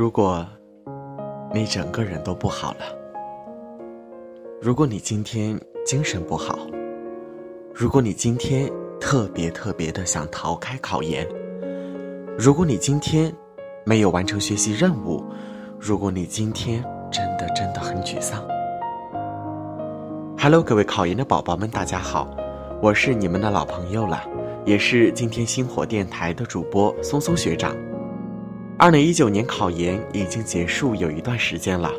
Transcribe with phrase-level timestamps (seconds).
[0.00, 0.46] 如果
[1.52, 2.99] 你整个人都不好了，
[4.62, 6.58] 如果你今天精神不好，
[7.74, 8.70] 如果你今天
[9.00, 11.26] 特别特别的想逃开考研，
[12.38, 13.34] 如果你今天
[13.86, 15.24] 没有完成学习任务，
[15.78, 18.46] 如果你今天真的真的很沮丧
[20.38, 22.28] ，Hello，各位考研的宝宝们，大家好，
[22.82, 24.22] 我是你们的老朋友了，
[24.66, 27.74] 也是今天星火电台的主播松松学长。
[28.76, 31.90] 二零一九年考研已经结束有一段时间了，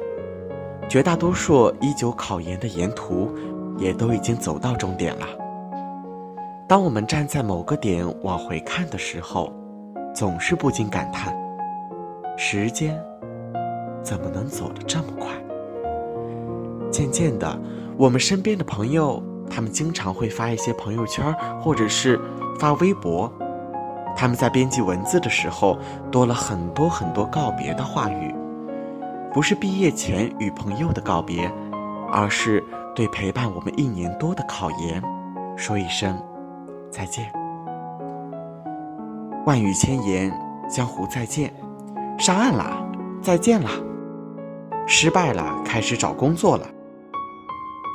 [0.91, 3.33] 绝大多数一九考研的沿途
[3.77, 5.25] 也都已经走到终点了。
[6.67, 9.53] 当我们站在某个点往回看的时候，
[10.13, 11.33] 总是不禁感叹：
[12.37, 13.01] 时间
[14.03, 15.29] 怎么能走得这么快？
[16.91, 17.57] 渐渐的，
[17.95, 22.19] 我们身边的朋友，他们经常会发一些朋友圈，或者是
[22.59, 23.31] 发微博。
[24.13, 25.79] 他们在编辑文字的时候，
[26.11, 28.35] 多了很多很多告别的话语，
[29.33, 31.49] 不是毕业前与朋友的告别，
[32.11, 32.61] 而是
[32.93, 35.01] 对陪伴我们一年多的考研，
[35.55, 36.21] 说一声
[36.89, 37.31] 再见。
[39.45, 40.31] 万语千言，
[40.69, 41.53] 江湖再见，
[42.19, 42.85] 上岸啦，
[43.21, 43.71] 再见啦，
[44.85, 46.67] 失败了，开始找工作了，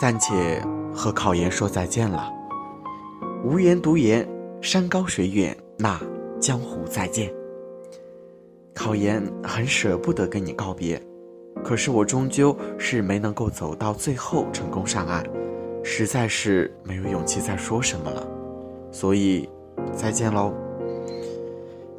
[0.01, 0.63] 暂且
[0.95, 2.33] 和考研说再见了，
[3.45, 4.27] 无言独言，
[4.63, 5.57] 山高水远。
[5.79, 6.01] 那
[6.41, 7.31] 江湖再见。
[8.75, 11.01] 考研很舍不得跟你告别，
[11.65, 15.25] 可是我终究是没能够走到最后成功上岸，
[15.83, 18.27] 实在是没有勇气再说什么了，
[18.93, 19.49] 所以
[19.93, 20.53] 再见喽。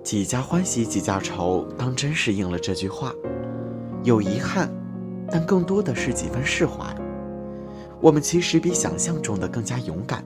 [0.03, 3.13] 几家欢喜几家愁，当真是应了这句话，
[4.03, 4.69] 有遗憾，
[5.29, 6.85] 但更多的是几分释怀。
[7.99, 10.23] 我们其实比想象中的更加勇敢。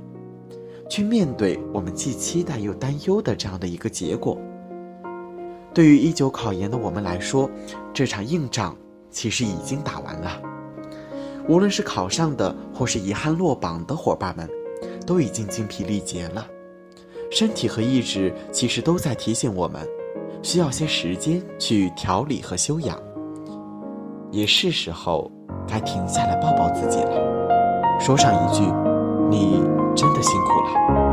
[0.88, 4.38] 去面对我们既期待又担忧的这样的一个结果。
[5.74, 7.50] 对于一九考研的我们来说，
[7.94, 8.76] 这场硬仗
[9.12, 10.42] 其实已经打完了。
[11.48, 14.50] 无论是考上的，或是遗憾落榜的伙伴们，
[15.06, 16.48] 都已经精疲力竭了，
[17.30, 19.88] 身体和意志其实都在提醒我们，
[20.42, 22.98] 需要些时间去调理和休养。
[24.32, 25.30] 也是时候
[25.68, 28.64] 该停下来抱抱自己了，说上一句
[29.30, 29.62] ：“你。”
[29.94, 31.11] 真的辛苦了。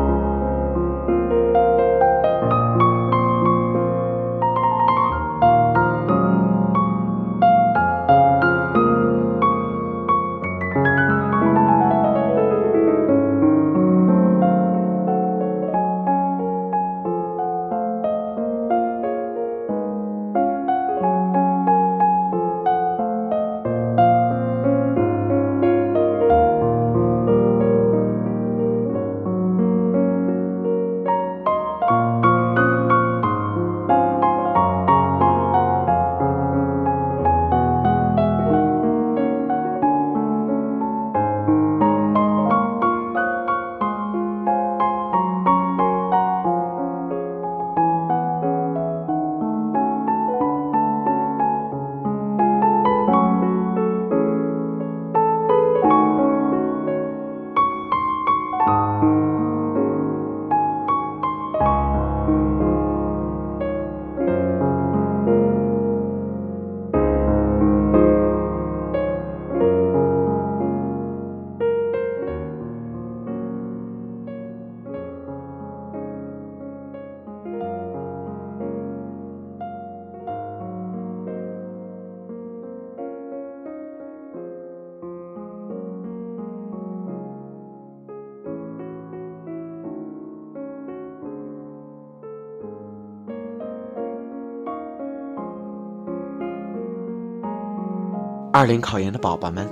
[98.50, 99.68] 二零考研的宝宝们，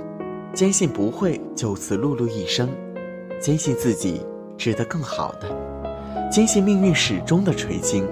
[0.53, 2.69] 坚信不会就此碌碌一生，
[3.39, 4.21] 坚信自己
[4.55, 8.07] 值得更好的，坚信命运始终的垂青，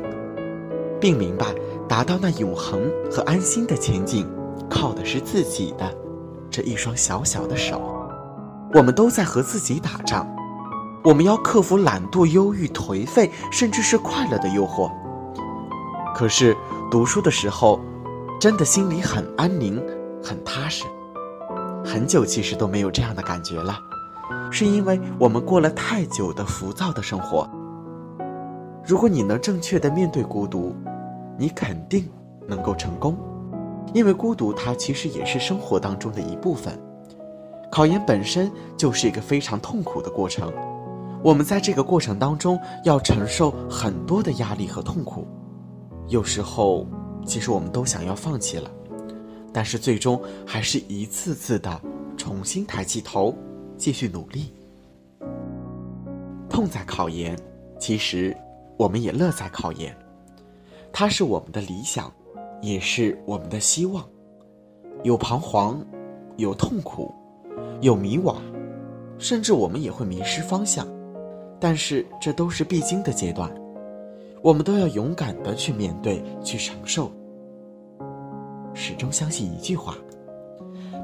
[0.99, 1.53] 并明白
[1.87, 4.27] 达到那永恒和安心的前景，
[4.67, 5.95] 靠的是自己的
[6.49, 7.79] 这一双小小的手。
[8.73, 10.27] 我们都在和自己打仗，
[11.03, 14.91] 我们要克服懒惰、忧郁、颓废，甚至是快乐的诱惑。
[16.15, 16.57] 可是
[16.89, 17.79] 读书的时候，
[18.41, 19.79] 真的心里很安宁。
[20.25, 20.85] 很踏实，
[21.85, 23.77] 很久其实都没有这样的感觉了，
[24.49, 27.47] 是因为我们过了太久的浮躁的生活。
[28.83, 30.75] 如果你能正确的面对孤独，
[31.37, 32.09] 你肯定
[32.47, 33.15] 能够成功，
[33.93, 36.75] 因为孤独它其实也是生活当中的一部分。
[37.71, 40.51] 考研本身就是一个非常痛苦的过程，
[41.21, 45.27] 我们在这个过程当中要承受很多的压力和痛苦，
[46.07, 46.87] 有时候
[47.27, 48.67] 其实我们都想要放弃了，
[49.55, 51.81] 但是最终还是一次次的
[52.17, 53.33] 重新抬起头，
[53.77, 54.51] 继续努力。
[56.49, 57.39] 痛在考研，
[57.79, 58.35] 其实
[58.75, 59.95] 我们也乐在考研，
[60.91, 62.11] 它是我们的理想，
[62.61, 64.03] 也是我们的希望，
[65.03, 65.81] 有彷徨，
[66.35, 67.09] 有痛苦。
[67.79, 68.35] 有迷惘，
[69.17, 70.85] 甚至我们也会迷失方向，
[71.61, 73.49] 但是这都是必经的阶段，
[74.41, 77.09] 我们都要勇敢的去面对，去承受。
[78.87, 79.95] 始终相信一句话：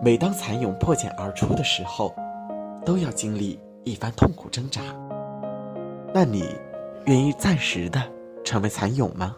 [0.04, 2.14] 每当蚕蛹破茧而出的时候，
[2.86, 4.82] 都要经历一番痛苦挣扎。
[6.14, 6.46] 那你
[7.06, 8.00] 愿意暂时的
[8.44, 9.36] 成为蚕蛹吗？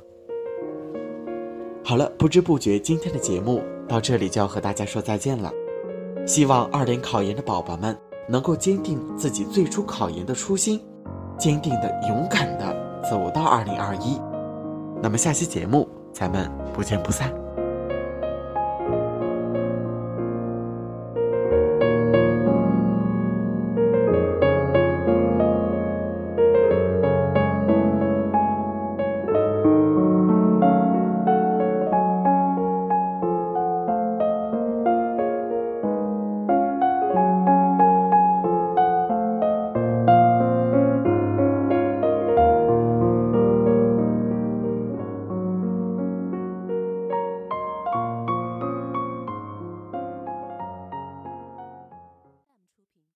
[1.86, 5.50] 好了，不知不觉今天的节目到这里就要和大家说再见了。
[6.28, 7.98] 希望二零考研的宝宝们
[8.28, 10.82] 能够坚定自己最初考研的初心，
[11.38, 12.76] 坚定的、勇敢的
[13.10, 14.20] 走到二零二一。
[15.02, 17.34] 那么下期节目咱们不见不散。